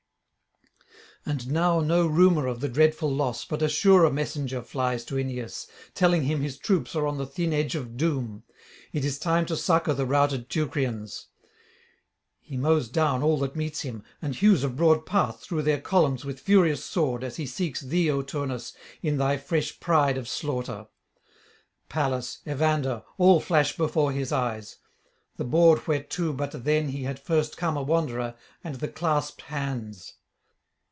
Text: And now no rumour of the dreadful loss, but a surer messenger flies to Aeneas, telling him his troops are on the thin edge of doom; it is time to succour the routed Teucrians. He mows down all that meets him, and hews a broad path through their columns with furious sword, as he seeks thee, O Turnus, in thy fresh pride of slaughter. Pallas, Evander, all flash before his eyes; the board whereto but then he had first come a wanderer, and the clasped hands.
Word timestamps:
And 1.23 1.51
now 1.51 1.81
no 1.81 2.07
rumour 2.07 2.47
of 2.47 2.61
the 2.61 2.67
dreadful 2.67 3.13
loss, 3.13 3.45
but 3.45 3.61
a 3.61 3.69
surer 3.69 4.09
messenger 4.11 4.63
flies 4.63 5.05
to 5.05 5.19
Aeneas, 5.19 5.67
telling 5.93 6.23
him 6.23 6.41
his 6.41 6.57
troops 6.57 6.95
are 6.95 7.05
on 7.05 7.19
the 7.19 7.27
thin 7.27 7.53
edge 7.53 7.75
of 7.75 7.95
doom; 7.95 8.41
it 8.91 9.05
is 9.05 9.19
time 9.19 9.45
to 9.45 9.55
succour 9.55 9.93
the 9.93 10.07
routed 10.07 10.49
Teucrians. 10.49 11.27
He 12.39 12.57
mows 12.57 12.89
down 12.89 13.21
all 13.21 13.37
that 13.37 13.55
meets 13.55 13.81
him, 13.81 14.01
and 14.19 14.35
hews 14.35 14.63
a 14.63 14.67
broad 14.67 15.05
path 15.05 15.41
through 15.43 15.61
their 15.61 15.79
columns 15.79 16.25
with 16.25 16.39
furious 16.39 16.83
sword, 16.83 17.23
as 17.23 17.35
he 17.35 17.45
seeks 17.45 17.81
thee, 17.81 18.09
O 18.09 18.23
Turnus, 18.23 18.73
in 19.03 19.17
thy 19.17 19.37
fresh 19.37 19.79
pride 19.79 20.17
of 20.17 20.27
slaughter. 20.27 20.87
Pallas, 21.87 22.39
Evander, 22.47 23.03
all 23.19 23.39
flash 23.39 23.77
before 23.77 24.11
his 24.11 24.31
eyes; 24.31 24.77
the 25.37 25.43
board 25.45 25.85
whereto 25.87 26.33
but 26.33 26.63
then 26.63 26.87
he 26.89 27.03
had 27.03 27.19
first 27.19 27.57
come 27.57 27.77
a 27.77 27.83
wanderer, 27.83 28.33
and 28.63 28.75
the 28.77 28.87
clasped 28.87 29.43
hands. 29.43 30.15